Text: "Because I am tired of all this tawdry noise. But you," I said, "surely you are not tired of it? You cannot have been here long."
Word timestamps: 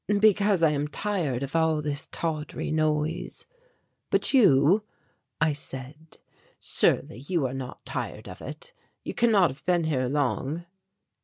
"Because 0.19 0.63
I 0.63 0.71
am 0.71 0.87
tired 0.87 1.43
of 1.43 1.55
all 1.55 1.79
this 1.79 2.07
tawdry 2.07 2.71
noise. 2.71 3.45
But 4.09 4.33
you," 4.33 4.83
I 5.39 5.53
said, 5.53 6.17
"surely 6.59 7.19
you 7.19 7.45
are 7.45 7.53
not 7.53 7.85
tired 7.85 8.27
of 8.27 8.41
it? 8.41 8.73
You 9.03 9.13
cannot 9.13 9.51
have 9.51 9.63
been 9.63 9.83
here 9.83 10.07
long." 10.07 10.65